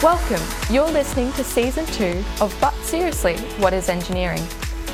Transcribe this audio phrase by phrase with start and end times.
[0.00, 0.40] Welcome.
[0.72, 4.44] You're listening to season two of But Seriously, What is Engineering?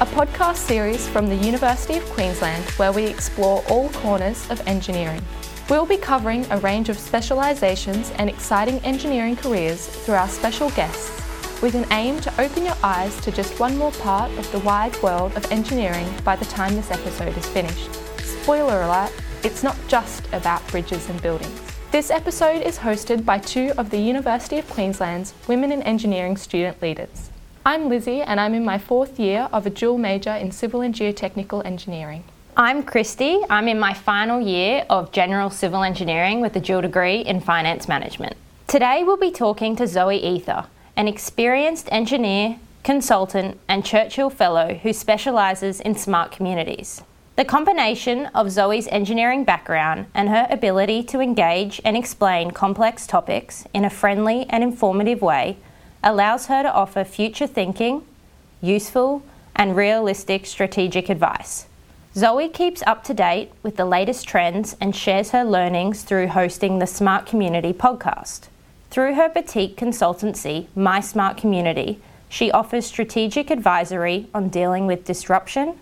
[0.01, 5.21] A podcast series from the University of Queensland where we explore all corners of engineering.
[5.69, 11.11] We'll be covering a range of specialisations and exciting engineering careers through our special guests,
[11.61, 14.97] with an aim to open your eyes to just one more part of the wide
[15.03, 17.95] world of engineering by the time this episode is finished.
[18.23, 21.64] Spoiler alert, it's not just about bridges and buildings.
[21.95, 26.83] This episode is hosted by two of the University of Queensland's Women in Engineering student
[26.83, 27.31] leaders.
[27.65, 30.93] I'm Lizzie and I'm in my fourth year of a dual major in Civil and
[30.93, 32.25] Geotechnical Engineering.
[32.57, 33.39] I'm Christy.
[33.49, 37.87] I'm in my final year of General Civil Engineering with a dual degree in Finance
[37.87, 38.37] Management.
[38.67, 44.93] Today we'll be talking to Zoe Eather, an experienced engineer, consultant, and Churchill Fellow who
[44.93, 47.03] specialises in smart communities.
[47.37, 53.65] The combination of Zoe's engineering background and her ability to engage and explain complex topics
[53.75, 55.57] in a friendly and informative way
[56.01, 58.05] allows her to offer future thinking,
[58.61, 59.25] useful,
[59.57, 61.67] and realistic strategic advice.
[62.15, 66.79] Zoe keeps up to date with the latest trends and shares her learnings through hosting
[66.79, 68.43] the Smart Community podcast.
[68.91, 75.81] Through her boutique consultancy, My Smart Community, she offers strategic advisory on dealing with disruption,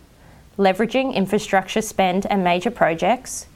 [0.59, 3.47] leveraging infrastructure spend and major projects,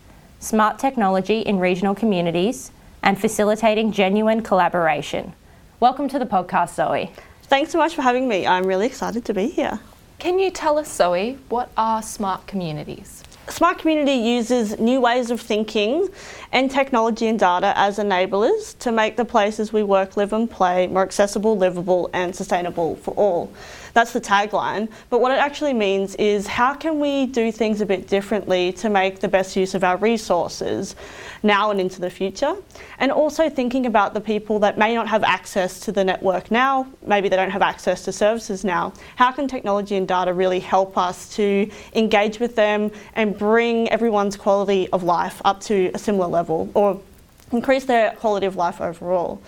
[0.41, 2.71] smart technology in regional communities,
[3.03, 5.33] and facilitating genuine collaboration.
[5.79, 7.13] Welcome to the podcast, Zoe.
[7.43, 8.47] Thanks so much for having me.
[8.47, 9.79] I'm really excited to be here.
[10.19, 13.23] Can you tell us, Zoe, what are smart communities?
[13.49, 16.09] Smart Community uses new ways of thinking
[16.51, 20.89] and technology and data as enablers to make the places we work, live, and play
[20.89, 23.53] more accessible, livable, and sustainable for all.
[23.97, 24.91] That's the tagline.
[25.09, 28.91] But what it actually means is how can we do things a bit differently to
[28.91, 30.97] make the best use of our resources
[31.43, 32.57] now and into the future?
[32.99, 36.87] And also thinking about the people that may not have access to the network now,
[37.07, 38.93] maybe they don't have access to services now.
[39.15, 44.37] How can technology and data really help us to engage with them and bring everyone's
[44.37, 47.01] quality of life up to a similar level or
[47.51, 49.41] increase their quality of life overall?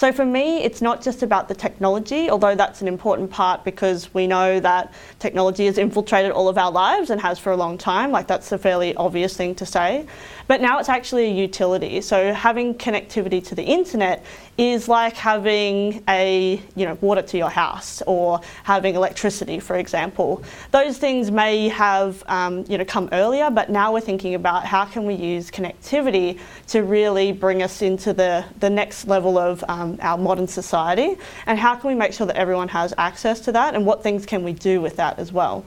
[0.00, 4.14] So for me, it's not just about the technology, although that's an important part because
[4.14, 7.76] we know that technology has infiltrated all of our lives and has for a long
[7.76, 8.10] time.
[8.10, 10.06] Like that's a fairly obvious thing to say.
[10.50, 12.00] But now it's actually a utility.
[12.00, 14.24] So having connectivity to the internet
[14.58, 20.42] is like having a you know water to your house or having electricity, for example.
[20.72, 24.86] Those things may have um, you know come earlier, but now we're thinking about how
[24.86, 29.98] can we use connectivity to really bring us into the the next level of um,
[30.00, 31.14] our modern society,
[31.46, 34.26] and how can we make sure that everyone has access to that, and what things
[34.26, 35.64] can we do with that as well.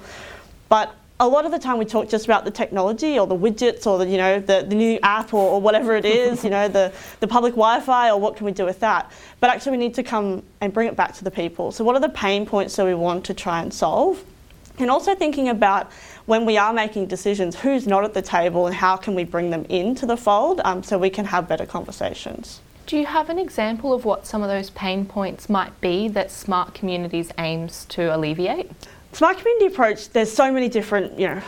[0.68, 3.86] But a lot of the time we talk just about the technology or the widgets
[3.86, 6.68] or the you know the, the new app or, or whatever it is you know
[6.68, 9.12] the, the public wi-fi or what can we do with that?
[9.40, 11.72] But actually we need to come and bring it back to the people.
[11.72, 14.24] So what are the pain points that we want to try and solve?
[14.80, 15.92] And also thinking about
[16.26, 19.52] when we are making decisions who's not at the table and how can we bring
[19.52, 23.40] them into the fold um, so we can have better conversations do you have an
[23.40, 28.16] example of what some of those pain points might be that Smart Communities aims to
[28.16, 28.72] alleviate?
[29.14, 31.42] Smart community approach, there's so many different, you know,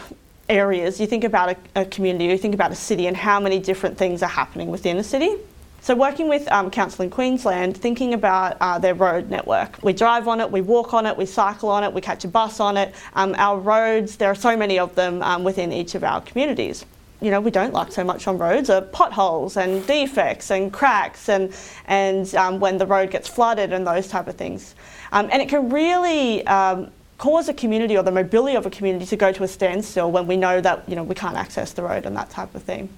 [0.48, 1.00] areas.
[1.00, 3.98] You think about a, a, community, you think about a city and how many different
[3.98, 5.36] things are happening within a city.
[5.82, 9.78] So working with um, Council in Queensland, thinking about uh, their road network.
[9.84, 12.28] We drive on it, we walk on it, we cycle on it, we catch a
[12.28, 12.94] bus on it.
[13.14, 16.86] Um, our roads, there are so many of them um, within each of our communities
[17.26, 21.28] you know, we don't like so much on roads are potholes and defects and cracks
[21.28, 21.52] and,
[21.88, 24.76] and um, when the road gets flooded and those type of things.
[25.12, 29.08] Um, and it can really um, cause a community or the mobility of a community
[29.08, 31.82] to go to a standstill when we know that you know we can't access the
[31.82, 32.90] road and that type of thing.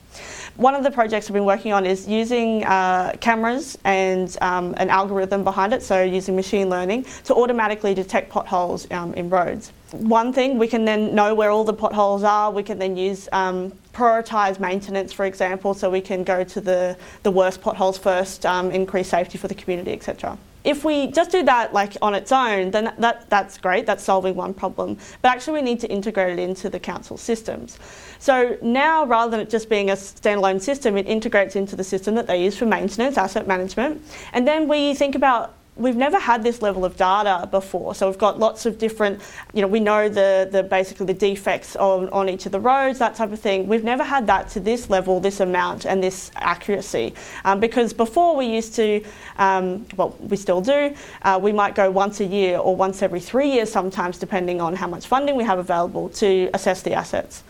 [0.58, 4.90] One of the projects we've been working on is using uh, cameras and um, an
[4.90, 9.72] algorithm behind it, so using machine learning to automatically detect potholes um, in roads.
[9.92, 12.50] One thing we can then know where all the potholes are.
[12.50, 16.98] We can then use um, prioritise maintenance, for example, so we can go to the
[17.22, 21.44] the worst potholes first, um, increase safety for the community, etc if we just do
[21.44, 24.98] that like on its own, then that, that's great, that's solving one problem.
[25.22, 27.80] But actually we need to integrate it into the council systems.
[28.20, 32.16] So now rather than it just being a standalone system, it integrates into the system
[32.16, 34.04] that they use for maintenance, asset management.
[34.34, 37.96] And then we think about we've never had this level of data before.
[37.96, 39.22] So we've got lots of different,
[39.54, 43.00] you know, we know the, the basically the defects on, on each of the roads,
[43.00, 43.68] that type of thing.
[43.68, 47.14] We've never had that to this level, this amount, and this accuracy.
[47.46, 49.04] Um, because before we used to,
[49.38, 53.20] um, well, we still do, uh, we might go once a year or once every
[53.20, 57.44] three years sometimes, depending on how much funding we have available to assess the assets.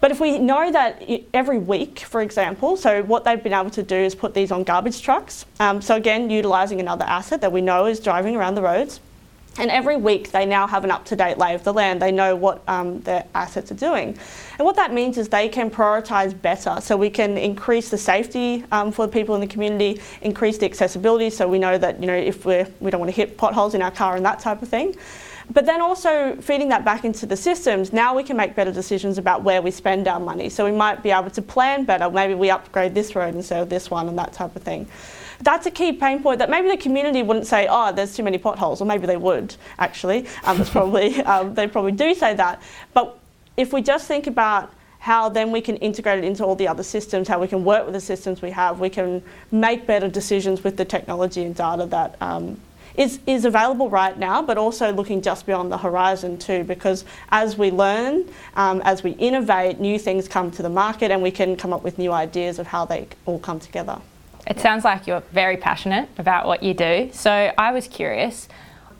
[0.00, 1.02] But if we know that
[1.32, 4.62] every week, for example, so what they've been able to do is put these on
[4.62, 5.46] garbage trucks.
[5.58, 9.00] Um, so again, utilising another asset that we know is driving around the roads.
[9.58, 12.02] And every week they now have an up to date lay of the land.
[12.02, 14.18] They know what um, their assets are doing.
[14.58, 16.78] And what that means is they can prioritise better.
[16.82, 20.66] So we can increase the safety um, for the people in the community, increase the
[20.66, 23.74] accessibility so we know that, you know, if we're, we don't want to hit potholes
[23.74, 24.94] in our car and that type of thing.
[25.50, 29.16] But then also feeding that back into the systems, now we can make better decisions
[29.16, 30.48] about where we spend our money.
[30.48, 32.10] So we might be able to plan better.
[32.10, 34.88] Maybe we upgrade this road instead of this one and that type of thing.
[35.40, 38.38] That's a key pain point that maybe the community wouldn't say, oh, there's too many
[38.38, 40.26] potholes, or maybe they would actually.
[40.44, 42.62] Um, it's probably um, they probably do say that.
[42.94, 43.18] But
[43.56, 46.82] if we just think about how then we can integrate it into all the other
[46.82, 49.22] systems, how we can work with the systems we have, we can
[49.52, 52.60] make better decisions with the technology and data that um,
[52.96, 57.56] is, is available right now, but also looking just beyond the horizon too, because as
[57.58, 61.56] we learn, um, as we innovate, new things come to the market and we can
[61.56, 64.00] come up with new ideas of how they all come together.
[64.46, 67.10] It sounds like you're very passionate about what you do.
[67.12, 68.48] So I was curious,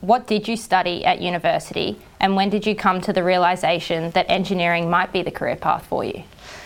[0.01, 4.25] what did you study at university and when did you come to the realization that
[4.29, 6.23] engineering might be the career path for you?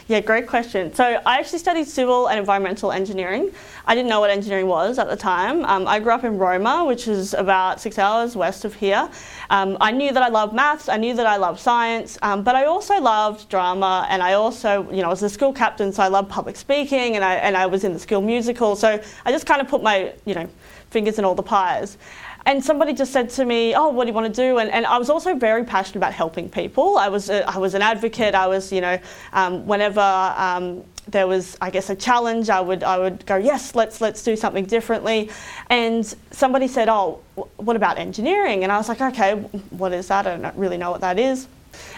[0.07, 0.93] Yeah, great question.
[0.93, 3.51] So I actually studied civil and environmental engineering.
[3.85, 5.63] I didn't know what engineering was at the time.
[5.65, 9.09] Um, I grew up in Roma, which is about six hours west of here.
[9.49, 12.55] Um, I knew that I loved maths, I knew that I loved science, um, but
[12.55, 16.07] I also loved drama and I also, you know, was a school captain, so I
[16.07, 18.75] loved public speaking and I, and I was in the school musical.
[18.75, 20.49] So I just kind of put my, you know,
[20.89, 21.97] fingers in all the pies.
[22.45, 24.85] And somebody just said to me, "Oh, what do you want to do?" And, and
[24.85, 26.97] I was also very passionate about helping people.
[26.97, 28.33] I was a, I was an advocate.
[28.35, 28.97] I was, you know,
[29.33, 33.75] um, whenever um, there was, I guess, a challenge, I would I would go, "Yes,
[33.75, 35.29] let's let's do something differently."
[35.69, 37.19] And somebody said, "Oh,
[37.57, 39.33] what about engineering?" And I was like, "Okay,
[39.69, 40.25] what is that?
[40.25, 41.47] I don't really know what that is."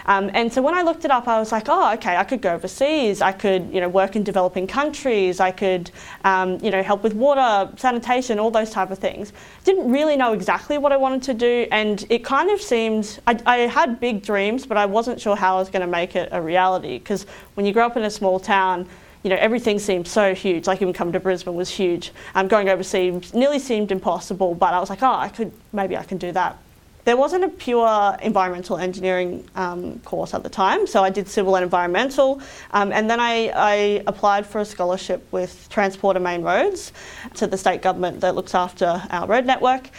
[0.06, 2.40] Um, and so when I looked it up, I was like, oh, okay, I could
[2.40, 3.20] go overseas.
[3.20, 5.40] I could, you know, work in developing countries.
[5.40, 5.90] I could,
[6.24, 9.32] um, you know, help with water, sanitation, all those type of things.
[9.64, 13.38] Didn't really know exactly what I wanted to do, and it kind of seemed I,
[13.46, 16.28] I had big dreams, but I wasn't sure how I was going to make it
[16.32, 16.98] a reality.
[16.98, 18.86] Because when you grow up in a small town,
[19.22, 20.66] you know, everything seemed so huge.
[20.66, 22.12] Like even coming to Brisbane was huge.
[22.34, 26.04] Um, going overseas nearly seemed impossible, but I was like, oh, I could maybe I
[26.04, 26.58] can do that.
[27.04, 31.54] There wasn't a pure environmental engineering um, course at the time, so I did civil
[31.54, 32.40] and environmental,
[32.70, 36.92] um, and then I, I, applied for a scholarship with Transport and Main Roads
[37.34, 39.90] to the state government that looks after our road network.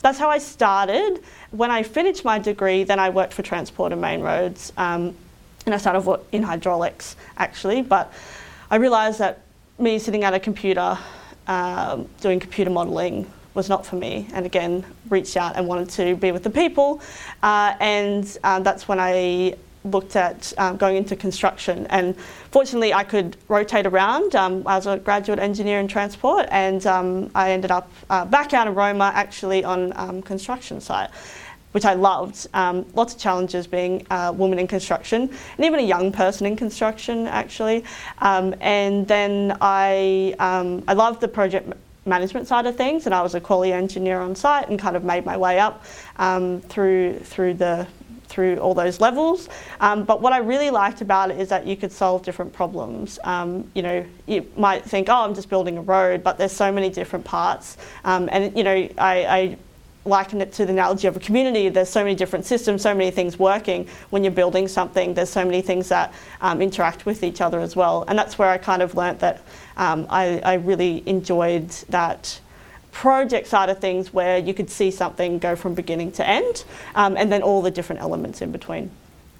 [0.00, 1.22] That's how I started.
[1.50, 5.14] When I finished my degree, then I worked for Transport and Main Roads, um,
[5.66, 8.10] and I started in hydraulics actually, but
[8.70, 9.42] I realised that
[9.78, 10.96] me sitting at a computer
[11.46, 14.28] um, doing computer modelling was not for me.
[14.32, 17.00] And again, reached out and wanted to be with the people.
[17.42, 21.86] Uh, and um, that's when I looked at um, going into construction.
[21.90, 22.16] And
[22.50, 24.34] fortunately, I could rotate around.
[24.34, 28.74] Um, a graduate engineer in transport, and um, I ended up uh, back out in
[28.74, 31.10] Roma actually on um, construction site.
[31.72, 32.46] Which I loved.
[32.54, 35.22] Um, lots of challenges being a woman in construction,
[35.56, 37.82] and even a young person in construction, actually.
[38.20, 41.72] and then I, I loved the project
[42.06, 45.04] management side of things, and I was a quality engineer on site and kind of
[45.04, 45.84] made my way up
[46.16, 47.86] um, through through the
[48.28, 49.48] through all those levels.
[49.80, 53.18] Um, but what I really liked about it is that you could solve different problems.
[53.22, 56.72] Um, you know, you might think, oh, I'm just building a road, but there's so
[56.72, 57.76] many different parts.
[58.04, 59.56] Um, and you know, I, I
[60.04, 61.68] liken it to the analogy of a community.
[61.68, 63.88] There's so many different systems, so many things working.
[64.10, 67.74] When you're building something, there's so many things that um, interact with each other as
[67.74, 68.04] well.
[68.08, 69.42] And that's where I kind of learnt that
[69.76, 72.40] um, I, I, really enjoyed that
[72.92, 77.16] project side of things where you could see something go from beginning to end um,
[77.16, 78.88] and then all the different elements in between.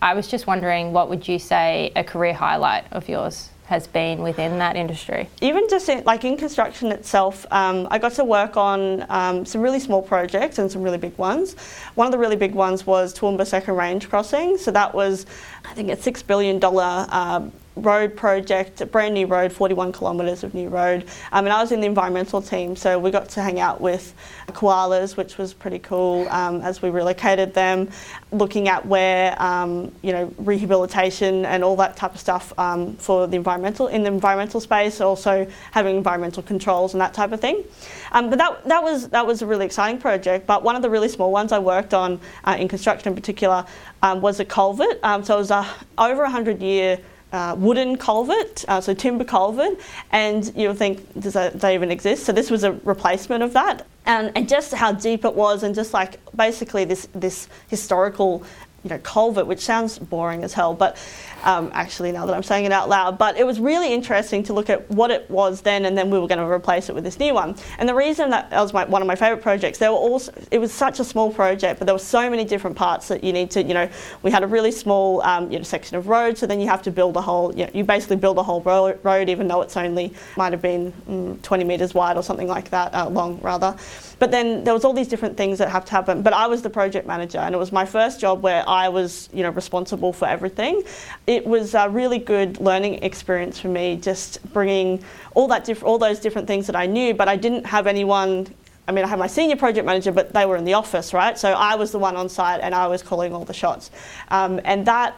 [0.03, 4.23] I was just wondering, what would you say a career highlight of yours has been
[4.23, 5.29] within that industry?
[5.41, 9.61] Even just in, like in construction itself, um, I got to work on um, some
[9.61, 11.55] really small projects and some really big ones.
[11.95, 14.59] One of the really big ones was Toowoomba Second Range Crossing.
[14.59, 15.27] So that was,
[15.65, 20.55] I think, a $6 billion um, road project, a brand new road, 41 kilometres of
[20.55, 21.05] new road.
[21.33, 24.15] Um, and I was in the environmental team, so we got to hang out with
[24.49, 27.91] koalas, which was pretty cool um, as we relocated them,
[28.31, 33.27] looking at where, um, you know, rehabilitation and all that type of stuff um, for
[33.27, 37.65] the environmental, in the environmental space, also having environmental controls and that type of thing.
[38.13, 40.47] Um, but that, that, was, that was a really exciting project.
[40.47, 43.65] But one of the really small ones I worked on uh, in construction in particular
[44.03, 45.01] um, was a culvert.
[45.03, 45.67] so it was a
[45.99, 46.99] over a 100 year
[47.35, 49.77] uh, wooden culvert, uh, so timber culvert,
[50.13, 52.25] and you'll think, does that, that, even exist?
[52.25, 55.75] So this was a replacement of that, and, and just how deep it was, and
[55.75, 58.45] just like basically this this historical
[58.85, 60.97] you know culvert, which sounds boring as hell, but
[61.43, 63.19] um, actually now that I'm saying it out loud.
[63.19, 66.19] But it was really interesting to look at what it was then, and then we
[66.19, 67.57] were going to replace it with this new one.
[67.79, 70.33] And the reason that, that was my, one of my favourite projects, there were also
[70.51, 73.33] it was such a small project, but there were so many different parts that you
[73.33, 73.89] need to, you know,
[74.23, 76.83] we had a really small um, you know, section of road, so then you have
[76.83, 79.63] to build a whole, you, know, you basically build a whole ro- road, even though
[79.63, 83.41] it's only might have been mm, 20 metres wide or something like that, uh, long
[83.41, 83.77] rather.
[84.19, 86.23] But then there was all these different things that have to happen.
[86.23, 89.29] But I was the project manager, and it was my first job where I was,
[89.33, 90.83] you know, responsible for everything.
[91.27, 95.03] It was a really good learning experience for me, just bringing
[95.35, 97.15] all that diff- all those different things that I knew.
[97.15, 98.47] But I didn't have anyone.
[98.87, 101.39] I mean, I had my senior project manager, but they were in the office, right?
[101.39, 103.91] So I was the one on site, and I was calling all the shots.
[104.29, 105.15] Um, and that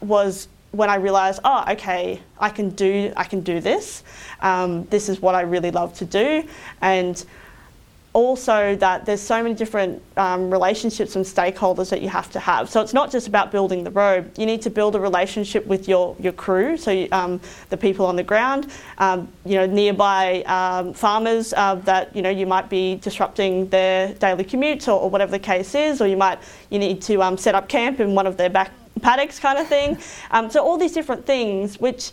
[0.00, 4.02] was when I realised, oh, okay, I can do, I can do this.
[4.40, 6.48] Um, this is what I really love to do,
[6.80, 7.24] and
[8.14, 12.70] also that there's so many different um, relationships and stakeholders that you have to have.
[12.70, 14.30] So it's not just about building the road.
[14.38, 17.40] You need to build a relationship with your, your crew, so um,
[17.70, 18.68] the people on the ground,
[18.98, 24.14] um, you know, nearby um, farmers uh, that you know you might be disrupting their
[24.14, 26.38] daily commutes or, or, whatever the case is, or you might
[26.70, 28.70] you need to um, set up camp in one of their back
[29.02, 29.98] paddocks, kind of thing.
[30.30, 32.10] Um, so all these different things, which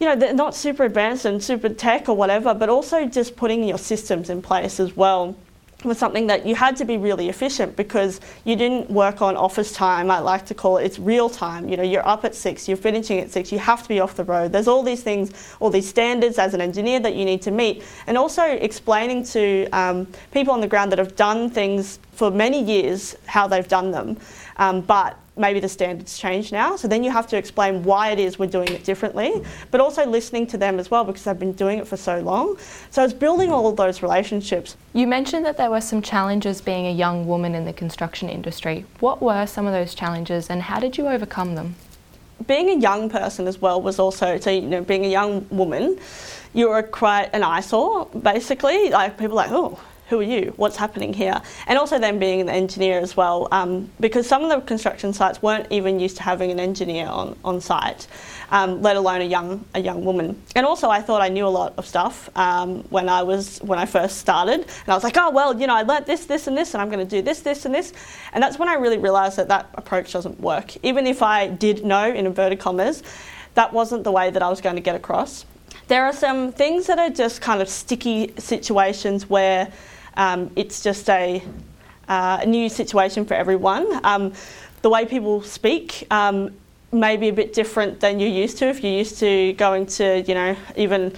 [0.00, 3.64] you know, they're not super advanced and super tech or whatever, but also just putting
[3.64, 5.36] your systems in place as well
[5.84, 9.72] was something that you had to be really efficient because you didn't work on office
[9.72, 10.10] time.
[10.10, 11.68] I like to call it it's real time.
[11.68, 14.14] You know, you're up at six, you're finishing at six, you have to be off
[14.14, 14.52] the road.
[14.52, 17.82] There's all these things, all these standards as an engineer that you need to meet,
[18.06, 22.62] and also explaining to um, people on the ground that have done things for many
[22.62, 24.16] years how they've done them,
[24.56, 26.76] um, but maybe the standards change now.
[26.76, 30.06] So then you have to explain why it is we're doing it differently, but also
[30.06, 32.56] listening to them as well because they've been doing it for so long.
[32.90, 34.76] So it's building all of those relationships.
[34.92, 38.84] You mentioned that there were some challenges being a young woman in the construction industry.
[39.00, 41.74] What were some of those challenges and how did you overcome them?
[42.46, 45.98] Being a young person as well was also, so you know, being a young woman,
[46.52, 48.90] you were quite an eyesore, basically.
[48.90, 50.52] Like people like, oh, who are you?
[50.56, 51.40] What's happening here?
[51.66, 55.40] And also then being an engineer as well, um, because some of the construction sites
[55.40, 58.06] weren't even used to having an engineer on, on site,
[58.50, 60.40] um, let alone a young a young woman.
[60.54, 63.78] And also I thought I knew a lot of stuff um, when I was when
[63.78, 66.46] I first started, and I was like, oh well, you know, I learnt this, this,
[66.46, 67.92] and this, and I'm going to do this, this, and this.
[68.32, 70.76] And that's when I really realised that that approach doesn't work.
[70.84, 73.02] Even if I did know in inverted commas,
[73.54, 75.46] that wasn't the way that I was going to get across.
[75.88, 79.70] There are some things that are just kind of sticky situations where
[80.16, 81.42] um, it's just a,
[82.08, 84.00] uh, new situation for everyone.
[84.04, 84.32] Um,
[84.82, 86.52] the way people speak um,
[86.92, 88.66] may be a bit different than you're used to.
[88.66, 91.12] If you're used to going to, you know, even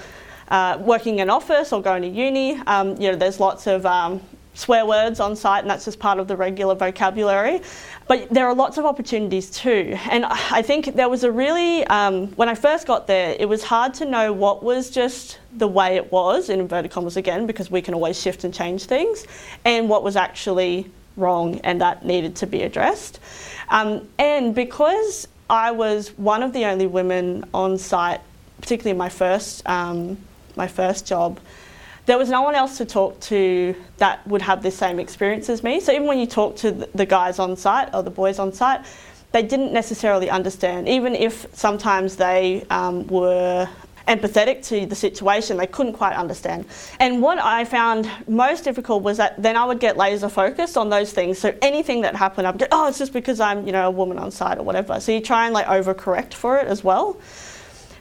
[0.48, 4.20] uh, working in office or going to uni, um, you know, there's lots of um,
[4.56, 7.60] swear words on site, and that's just part of the regular vocabulary.
[8.08, 9.96] But there are lots of opportunities too.
[10.10, 13.62] And I think there was a really, um, when I first got there, it was
[13.62, 17.70] hard to know what was just the way it was, in inverted commas again, because
[17.70, 19.26] we can always shift and change things,
[19.64, 23.20] and what was actually wrong and that needed to be addressed.
[23.68, 28.20] Um, and because I was one of the only women on site,
[28.60, 30.18] particularly my first, um,
[30.56, 31.40] my first job,
[32.06, 35.62] there was no one else to talk to that would have the same experience as
[35.62, 35.80] me.
[35.80, 38.86] So even when you talk to the guys on site or the boys on site,
[39.32, 40.88] they didn't necessarily understand.
[40.88, 43.68] Even if sometimes they um, were
[44.06, 46.64] empathetic to the situation, they couldn't quite understand.
[47.00, 50.88] And what I found most difficult was that then I would get laser focused on
[50.88, 51.40] those things.
[51.40, 54.18] So anything that happened, I'd go, oh, it's just because I'm, you know, a woman
[54.18, 55.00] on site or whatever.
[55.00, 57.20] So you try and like overcorrect for it as well.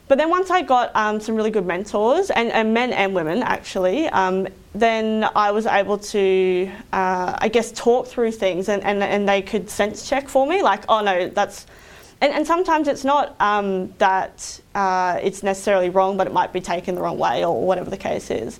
[0.08, 3.42] But then once I got um, some really good mentors, and, and, men and women
[3.42, 9.02] actually, um, then I was able to, uh, I guess, talk through things and, and,
[9.02, 11.66] and they could sense check for me, like, oh no, that's.
[12.22, 16.62] And, and sometimes it's not um, that uh, it's necessarily wrong, but it might be
[16.62, 18.60] taken the wrong way or whatever the case is.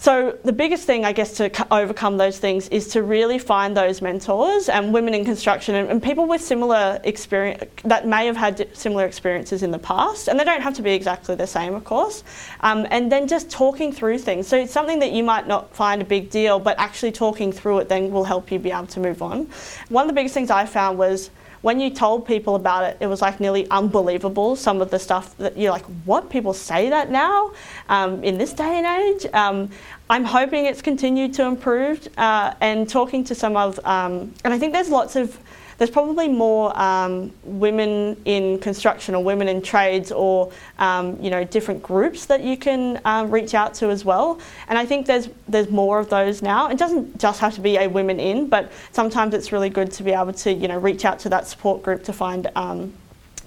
[0.00, 4.00] So the biggest thing, I guess, to overcome those things is to really find those
[4.00, 8.68] mentors and women in construction and, and, people with similar experience that may have had
[8.76, 11.82] similar experiences in the past, and they don't have to be exactly the same, of
[11.82, 12.22] course.
[12.60, 14.46] Um, and then just talking through things.
[14.46, 17.78] So it's something that you might not find a big deal, but actually talking through
[17.78, 19.48] it then will help you be able to move on.
[19.88, 21.30] One of the biggest things I found was
[21.62, 24.56] when you told people about it, it was like nearly unbelievable.
[24.56, 26.30] Some of the stuff that you're like, what?
[26.30, 27.52] People say that now
[27.88, 29.26] um, in this day and age?
[29.32, 29.70] Um,
[30.10, 32.08] I'm hoping it's continued to improve.
[32.16, 35.38] Uh, and talking to some of, um, and I think there's lots of
[35.78, 41.44] there's probably more um, women in construction or women in trades or um, you know
[41.44, 44.40] different groups that you can um, reach out to as well.
[44.68, 46.68] And I think there's there's more of those now.
[46.68, 50.02] It doesn't just have to be a women in, but sometimes it's really good to
[50.02, 52.92] be able to you know reach out to that support group to find um,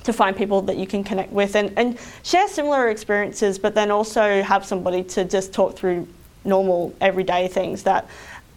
[0.04, 3.92] to find people that you can connect with and, and share similar experiences, but then
[3.92, 6.08] also have somebody to just talk through
[6.44, 8.08] normal everyday things that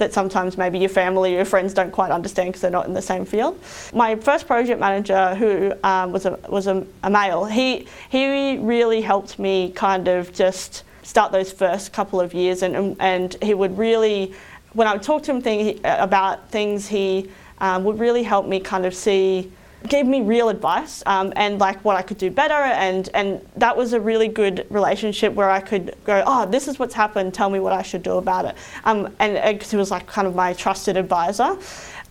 [0.05, 2.93] that sometimes maybe your family or your friends don't quite understand because they're not in
[2.93, 3.59] the same field.
[3.95, 9.01] My first project manager, who um, was a was a, a, male, he he really
[9.01, 13.77] helped me kind of just start those first couple of years, and and he would
[13.79, 14.35] really,
[14.75, 18.61] when I would talk to him thing, about things, he um, would really help me
[18.61, 19.51] kind of see
[19.89, 23.77] gave me real advice um, and like what I could do better and and that
[23.77, 27.35] was a really good relationship where I could go oh this is what's happened.
[27.35, 28.57] Tell me what I should do about it.
[28.85, 31.57] Um, and because he was like kind of my trusted advisor.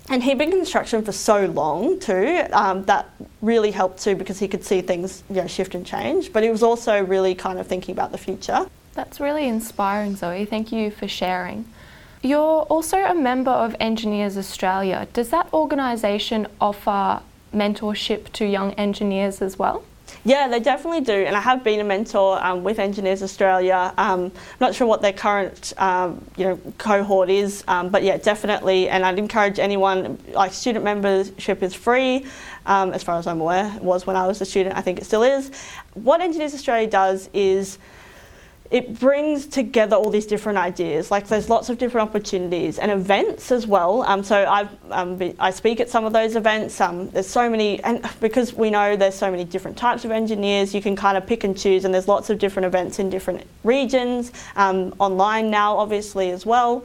[0.09, 3.09] And he'd been in construction for so long too um, that
[3.41, 6.31] really helped too because he could see things you know shift and change.
[6.31, 8.67] But he was also really kind of thinking about the future.
[8.93, 10.45] That's really inspiring Zoe.
[10.45, 11.65] Thank you for sharing.
[12.21, 15.07] You're also a member of Engineers Australia.
[15.11, 17.21] Does that organisation offer
[17.53, 19.83] mentorship to young engineers as well?
[20.25, 23.93] Yeah, they definitely do, and I have been a mentor um, with Engineers Australia.
[23.97, 24.31] Um,
[24.61, 28.87] not sure what their current um, you know cohort is, um, but yeah, definitely.
[28.87, 30.17] And I'd encourage anyone.
[30.31, 32.25] Like student membership is free,
[32.65, 33.73] um, as far as I'm aware.
[33.75, 34.77] It was when I was a student.
[34.77, 35.51] I think it still is.
[35.93, 37.77] What Engineers Australia does is
[38.73, 41.11] it brings together all these different ideas.
[41.11, 44.01] Like there's lots of different opportunities and events as well.
[44.01, 46.81] Um, so i um, I speak at some of those events.
[46.81, 50.73] Um, there's so many, and because we know there's so many different types of engineers,
[50.73, 51.85] you can kind of pick and choose.
[51.85, 56.83] And there's lots of different events in different regions, um, online now, obviously as well.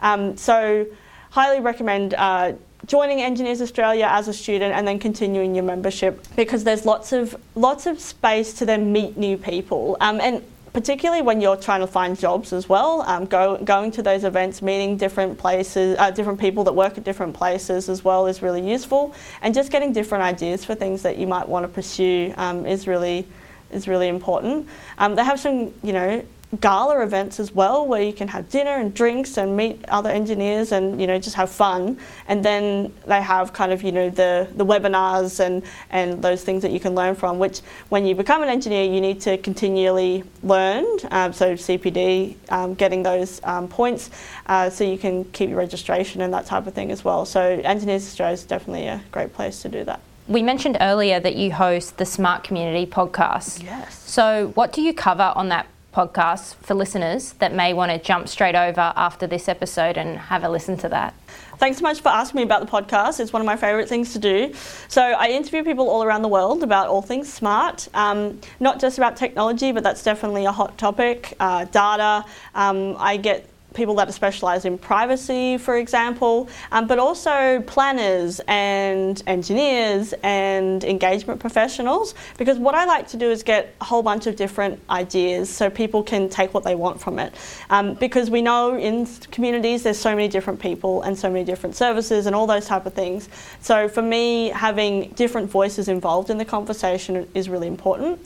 [0.00, 0.86] Um, so
[1.30, 2.14] highly recommend.
[2.14, 2.54] Uh,
[2.86, 7.36] joining Engineers Australia as a student and then continuing your membership because there's lots of
[7.56, 10.42] lots of space to then meet new people um, and
[10.72, 14.62] particularly when you're trying to find jobs as well, um, go, going to those events,
[14.62, 18.68] meeting different places, uh, different people that work at different places as well is really
[18.68, 22.66] useful, and just getting different ideas for things that you might want to pursue um,
[22.66, 23.26] is really
[23.70, 24.66] is really important.
[24.96, 26.24] Um, they have some, you know,
[26.60, 30.72] gala events as well where you can have dinner and drinks and meet other engineers
[30.72, 34.48] and you know just have fun and then they have kind of you know the
[34.56, 38.42] the webinars and and those things that you can learn from which when you become
[38.42, 44.08] an engineer you need to continually learn um, so CPD um, getting those um, points
[44.46, 47.42] uh, so you can keep your registration and that type of thing as well so
[47.42, 51.52] Engineers Australia is definitely a great place to do that we mentioned earlier that you
[51.52, 53.62] host the Smart Community podcast.
[53.62, 53.98] Yes.
[53.98, 55.66] So, what do you cover on that
[55.98, 60.44] podcast for listeners that may want to jump straight over after this episode and have
[60.44, 61.12] a listen to that.
[61.56, 63.18] Thanks so much for asking me about the podcast.
[63.18, 64.54] It's one of my favourite things to do.
[64.86, 68.96] So, I interview people all around the world about all things smart, um, not just
[68.96, 71.34] about technology, but that's definitely a hot topic.
[71.40, 72.24] Uh, data.
[72.54, 78.40] Um, I get people that are specialised in privacy, for example, um, but also planners
[78.48, 82.14] and engineers and engagement professionals.
[82.36, 85.70] Because what I like to do is get a whole bunch of different ideas so
[85.70, 87.32] people can take what they want from it.
[87.70, 91.76] Um, because we know in communities there's so many different people and so many different
[91.76, 93.28] services and all those type of things.
[93.60, 98.18] So for me, having different voices involved in the conversation is really important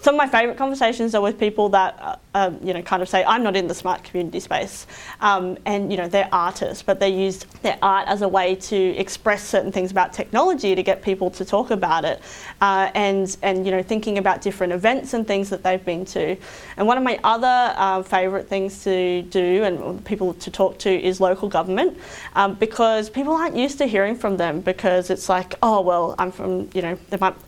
[0.00, 3.08] some of my favourite conversations are with people that, uh, um, you know, kind of
[3.08, 4.86] say, I'm not in the smart community space.
[5.20, 8.76] Um, and, you know, they're artists, but they use their art as a way to
[8.96, 12.20] express certain things about technology to get people to talk about it.
[12.60, 16.36] Uh, and, and, you know, thinking about different events and things that they've been to.
[16.76, 20.90] And one of my other uh, favourite things to do and people to talk to
[20.90, 21.98] is local government
[22.36, 26.30] um, because people aren't used to hearing from them because it's like, oh, well, I'm
[26.30, 26.98] from, you know,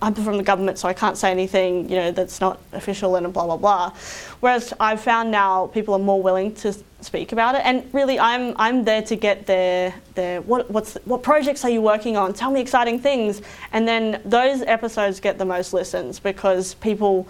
[0.03, 3.33] I'm from the government, so I can't say anything, you know, that's not official and
[3.33, 3.92] blah blah blah.
[4.40, 8.55] Whereas I've found now people are more willing to speak about it, and really I'm
[8.57, 12.33] I'm there to get their their what what's what projects are you working on?
[12.33, 17.29] Tell me exciting things, and then those episodes get the most listens because people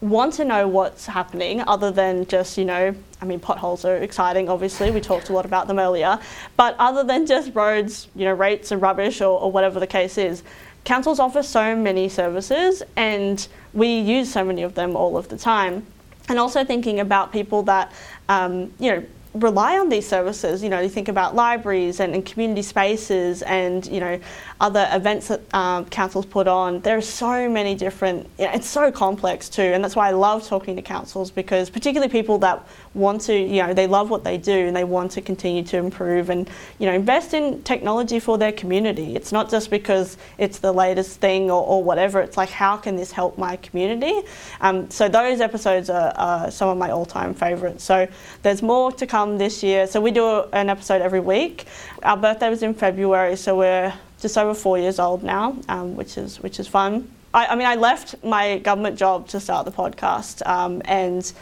[0.00, 4.48] want to know what's happening other than just you know i mean potholes are exciting
[4.48, 6.18] obviously we talked a lot about them earlier
[6.56, 10.16] but other than just roads you know rates are rubbish or, or whatever the case
[10.16, 10.42] is
[10.84, 15.36] councils offer so many services and we use so many of them all of the
[15.36, 15.86] time.
[16.28, 17.92] And also thinking about people that,
[18.28, 20.62] um, you know, rely on these services.
[20.62, 24.20] You know, you think about libraries and, and community spaces and, you know,
[24.60, 26.80] other events that um, councils put on.
[26.80, 29.62] There are so many different, you know, it's so complex too.
[29.62, 33.62] And that's why I love talking to councils because particularly people that want to, you
[33.62, 36.86] know, they love what they do and they want to continue to improve and, you
[36.86, 39.16] know, invest in technology for their community.
[39.16, 42.20] It's not just because it's the latest thing or, or whatever.
[42.20, 44.20] It's like, how can this help my community?
[44.60, 47.82] Um, so those episodes are, are some of my all-time favourites.
[47.82, 48.06] So
[48.42, 49.86] there's more to come this year.
[49.86, 51.64] So we do an episode every week.
[52.02, 56.16] Our birthday was in February, so we're just over four years old now, um, which
[56.18, 57.10] is which is fun.
[57.32, 61.32] I, I, mean, I left my government job to start the podcast, um, and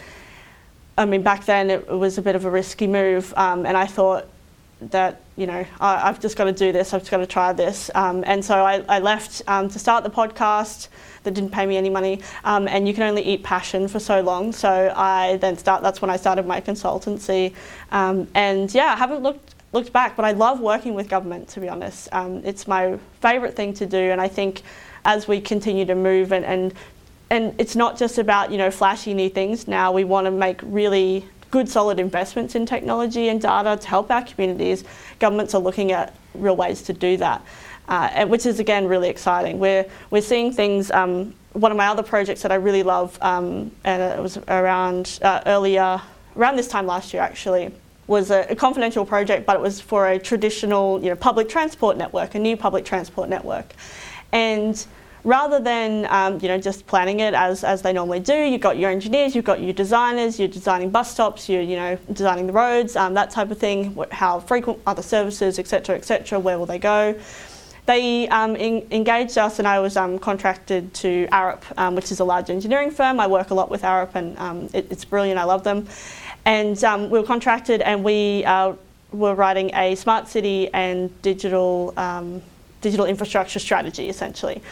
[0.97, 3.87] I mean, back then it, was a bit of a risky move, um, and I
[3.87, 4.27] thought
[4.81, 6.95] that you know I, have just got to do this.
[6.95, 10.05] I've just got to try this, um, and so I, I left um, to start
[10.05, 10.89] the podcast.
[11.25, 14.21] That didn't pay me any money, um, and you can only eat passion for so
[14.21, 14.53] long.
[14.53, 15.83] So I then start.
[15.83, 17.55] That's when I started my consultancy,
[17.91, 21.69] and yeah, I haven't looked looked back, but I love working with government, to be
[21.69, 22.09] honest.
[22.13, 24.63] Um, it's my favourite thing to do, and I think
[25.05, 26.75] as we continue to move and, and
[27.31, 29.69] and it's not just about you know flashy new things.
[29.69, 34.11] Now we want to make really good, solid investments in technology and data to help
[34.11, 34.85] our communities.
[35.19, 37.45] Governments are looking at real ways to do that,
[37.89, 39.59] uh, which is again really exciting.
[39.59, 40.91] We're we're seeing things.
[40.91, 45.19] Um, one of my other projects that I really love, um, and it was around
[45.23, 46.01] uh, earlier,
[46.37, 47.73] around this time last year actually
[48.09, 51.97] was a, a, confidential project, but it was for a traditional, you know, public transport
[51.97, 53.75] network, a new public transport network.
[54.33, 54.85] And
[55.25, 58.79] rather than um, you know just planning it as, as they normally do, you've got
[58.79, 62.53] your engineers, you've got your designers, you're designing bus stops, you're you know designing the
[62.53, 63.97] roads, um, that type of thing.
[64.11, 66.39] How frequent are the services, etc., etc.
[66.39, 67.15] Where will they go?
[67.87, 72.21] They um, in, engaged us, and I was um, contracted to Arup, um, which is
[72.21, 73.19] a large engineering firm.
[73.19, 75.41] I work a lot with Arup, and um, it, it's brilliant.
[75.41, 75.87] I love them.
[76.49, 78.73] And um, we were contracted and we uh,
[79.13, 82.41] were writing a smart city and digital, um,
[82.81, 84.63] digital infrastructure strategy essentially.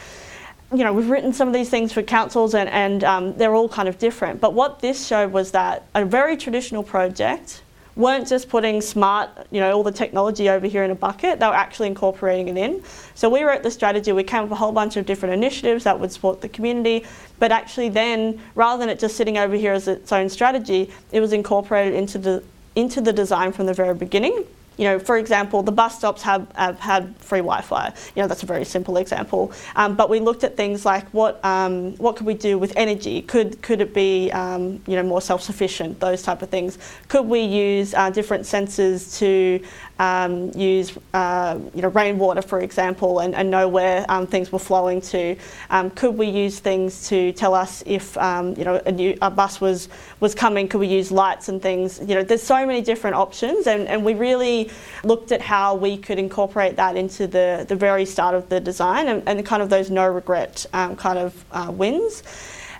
[0.73, 3.69] You know, we've written some of these things for councils and, and um, they're all
[3.69, 4.41] kind of different.
[4.41, 7.61] But what this showed was that a very traditional project
[7.97, 11.47] weren't just putting smart, you know, all the technology over here in a bucket, they
[11.47, 12.83] were actually incorporating it in.
[13.15, 15.85] So we wrote the strategy, we came up with a whole bunch of different initiatives
[15.85, 17.07] that would support the community,
[17.39, 21.21] but actually then, rather than it just sitting over here as its own strategy, it
[21.21, 22.43] was incorporated into the,
[22.75, 24.45] into the design from the very beginning
[24.77, 27.93] you know, for example, the bus stops have, have had free Wi-Fi.
[28.15, 29.53] You know, that's a very simple example.
[29.75, 33.23] Um, but we looked at things like what um, what could we do with energy?
[33.23, 36.01] Could could it be um, you know more self-sufficient?
[36.01, 36.79] Those type of things.
[37.09, 39.65] Could we use uh, different sensors to
[39.99, 44.59] um, use uh, you know rainwater, for example, and, and know where um, things were
[44.59, 45.37] flowing to?
[45.71, 49.61] Um, could we use things to tell us if you know a new a bus
[49.61, 49.89] was
[50.21, 50.69] was coming?
[50.69, 52.01] Could we use lights and things?
[52.01, 54.71] You know, there's so many different options, and, and we really
[55.05, 59.09] looked at how we could incorporate that into the, the very start of the design
[59.09, 62.23] and, and kind of those no regret um, kind of uh, wins.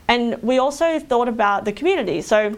[0.09, 2.23] And we also thought about the community.
[2.23, 2.57] So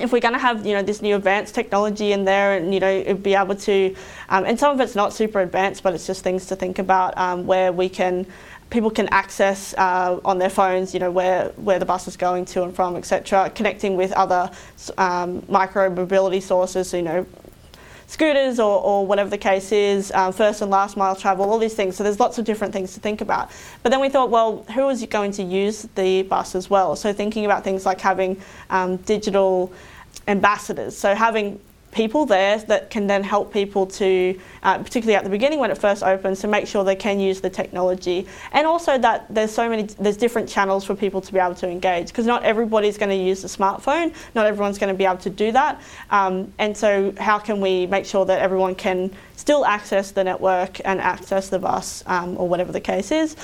[0.00, 2.80] if we're going to have you know this new advanced technology in there and you
[2.80, 3.94] know be able to
[4.30, 7.16] um, and some of it's not super advanced but it's just things to think about
[7.18, 8.26] um, where we can
[8.70, 12.44] people can access uh, on their phones you know where where the bus is going
[12.44, 14.50] to and from etc connecting with other
[14.96, 17.26] um, micro mobility sources you know
[18.12, 21.72] scooters or, or whatever the case is, um, first and last mile travel, all these
[21.72, 21.96] things.
[21.96, 23.50] So there's lots of different things to think about.
[23.82, 26.94] But then we thought, well, who is going to use the bus as well?
[26.94, 29.72] So thinking about things like having um, digital
[30.28, 30.96] ambassadors.
[30.96, 31.58] So having
[31.92, 35.78] people there that can then help people to, uh, particularly at the beginning when it
[35.78, 38.26] first opens, to make sure they can use the technology.
[38.52, 41.68] And also that there's so many, there's different channels for people to be able to
[41.68, 45.18] engage because not everybody's going to use the smartphone, not everyone's going to be able
[45.18, 45.80] to do that.
[46.10, 50.80] Um, and so, how can we make sure that everyone can still access the network
[50.86, 53.36] and access the bus um, or whatever the case is?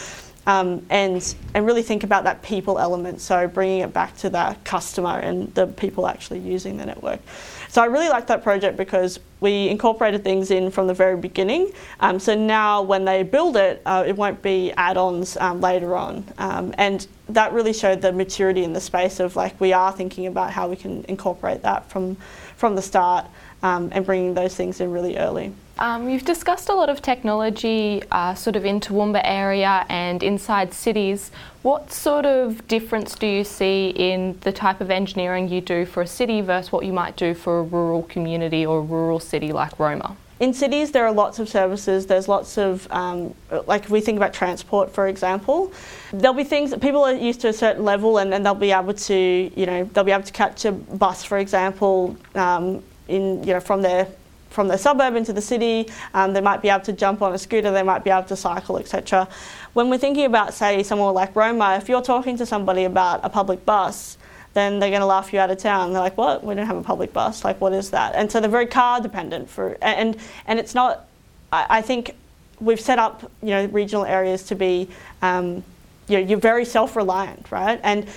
[0.47, 3.21] Um, and and really think about that people element.
[3.21, 7.21] So bringing it back to that customer and the people actually using the network.
[7.69, 11.71] So I really like that project because we incorporated things in from the very beginning.
[12.01, 16.25] Um, so now when they build it, uh, it won't be add-ons um, later on.
[16.39, 20.27] Um, and that really showed the maturity in the space of like we are thinking
[20.27, 22.17] about how we can incorporate that from
[22.57, 23.25] from the start
[23.63, 25.53] um, and bringing those things in really early.
[25.81, 30.75] Um, you've discussed a lot of technology uh, sort of in Toowoomba area and inside
[30.75, 31.31] cities.
[31.63, 36.03] What sort of difference do you see in the type of engineering you do for
[36.03, 39.53] a city versus what you might do for a rural community or a rural city
[39.53, 40.17] like Roma?
[40.41, 42.07] In cities, there are lots of services.
[42.07, 43.35] There's lots of, um,
[43.67, 45.73] like if we think about transport, for example,
[46.13, 48.73] there'll be things that people are used to a certain level and then they'll be
[48.73, 49.15] able to,
[49.55, 53.61] you know, they'll be able to catch a bus, for example, um, in you know
[53.61, 54.07] from their
[54.51, 55.91] from the suburb into the city.
[56.15, 57.71] Um, they might be able to jump on a scooter.
[57.71, 59.29] They might be able to cycle, etc.
[59.75, 63.29] When we're thinking about, say, someone like Roma, if you're talking to somebody about a
[63.29, 64.19] public bus,
[64.55, 65.93] then they're going to laugh you out of town.
[65.93, 66.43] They're like, "What?
[66.43, 67.45] We don't have a public bus.
[67.45, 71.07] Like, what is that?" And so they're very car dependent for, and and it's not.
[71.53, 72.15] I, I think
[72.61, 74.89] we've set up, you know, regional areas to be,
[75.23, 75.63] um,
[76.09, 77.79] you know, you're very self-reliant, right?
[77.85, 78.09] And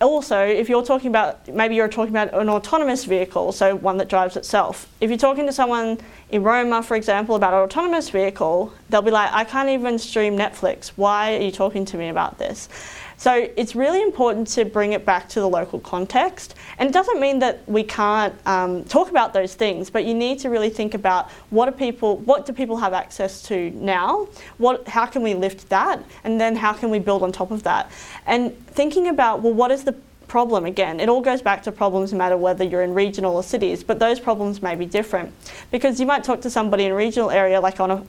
[0.00, 4.08] also, if you're talking about, maybe you're talking about an autonomous vehicle, so one that
[4.08, 4.86] drives itself.
[5.00, 5.98] If you're talking to someone
[6.30, 10.36] in Roma, for example, about an autonomous vehicle, they'll be like, I can't even stream
[10.36, 10.88] Netflix.
[10.96, 12.68] Why are you talking to me about this?
[13.18, 16.54] So it's really important to bring it back to the local context.
[16.78, 20.38] And it doesn't mean that we can't um, talk about those things, but you need
[20.38, 24.28] to really think about what do people, what do people have access to now?
[24.58, 26.02] What, how can we lift that?
[26.22, 27.90] And then how can we build on top of that?
[28.24, 29.96] And thinking about, well, what is the
[30.28, 31.00] problem again.
[31.00, 33.98] It all goes back to problems no matter whether you're in regional or cities, but
[33.98, 35.32] those problems may be different.
[35.70, 38.04] Because you might talk to somebody in a regional area, like on a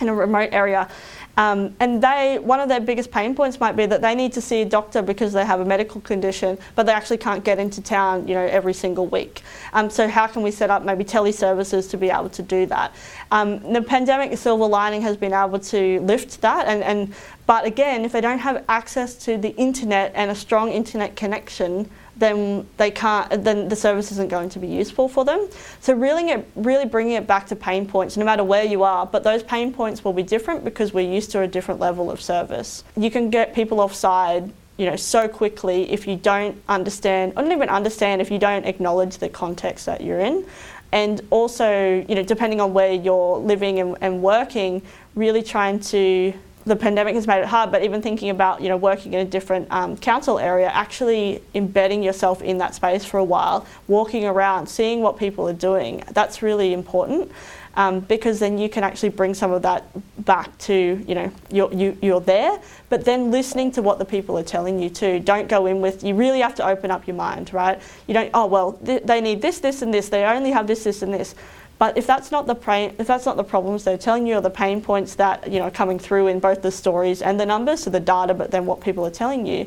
[0.00, 0.88] in a remote area,
[1.36, 4.40] um, and they, one of their biggest pain points might be that they need to
[4.40, 7.82] see a doctor because they have a medical condition, but they actually can't get into
[7.82, 9.42] town, you know, every single week.
[9.72, 12.94] Um, so how can we set up maybe teleservices to be able to do that?
[13.30, 17.14] Um, the pandemic, silver lining has been able to lift that, and, and
[17.46, 21.88] but again, if they don't have access to the internet and a strong internet connection,
[22.16, 23.44] then they can't.
[23.44, 25.48] Then the service isn't going to be useful for them.
[25.80, 29.06] So really, it, really bringing it back to pain points, no matter where you are.
[29.06, 32.20] But those pain points will be different because we're used to a different level of
[32.20, 32.84] service.
[32.96, 37.52] You can get people offside you know so quickly if you don't understand or not
[37.52, 40.44] even understand if you don't acknowledge the context that you're in
[40.92, 44.82] and also you know depending on where you're living and, and working
[45.14, 46.32] really trying to
[46.66, 49.24] the pandemic has made it hard, but even thinking about you know working in a
[49.24, 54.66] different um, council area, actually embedding yourself in that space for a while, walking around,
[54.66, 57.30] seeing what people are doing, that's really important.
[57.78, 59.84] Um, because then you can actually bring some of that
[60.24, 64.38] back to you know you're, you, you're there but then listening to what the people
[64.38, 65.20] are telling you too.
[65.20, 67.78] Don't go in with you really have to open up your mind right?
[68.06, 70.08] You don't oh well th- they need this this and this.
[70.08, 71.34] They only have this this and this
[71.78, 74.40] but if that's not the pain, if that's not the problems they're telling you, or
[74.40, 77.46] the pain points that you know are coming through in both the stories and the
[77.46, 79.66] numbers, so the data, but then what people are telling you,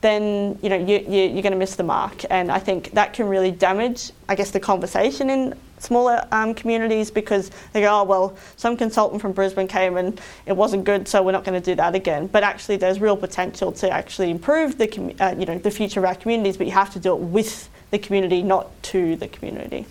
[0.00, 2.24] then you know you, you, you're going to miss the mark.
[2.30, 7.10] And I think that can really damage, I guess, the conversation in smaller um, communities
[7.10, 11.22] because they go, oh well, some consultant from Brisbane came and it wasn't good, so
[11.24, 12.28] we're not going to do that again.
[12.28, 16.06] But actually, there's real potential to actually improve the uh, you know the future of
[16.06, 19.86] our communities, but you have to do it with the community, not to the community.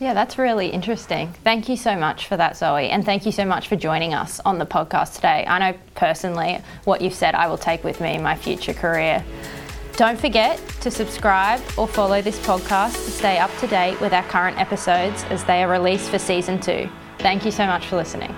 [0.00, 1.32] Yeah, that's really interesting.
[1.42, 4.38] Thank you so much for that, Zoe, and thank you so much for joining us
[4.44, 5.44] on the podcast today.
[5.48, 9.24] I know personally what you've said I will take with me in my future career.
[9.96, 14.22] Don't forget to subscribe or follow this podcast to stay up to date with our
[14.24, 16.88] current episodes as they are released for season two.
[17.18, 18.32] Thank you so much for listening.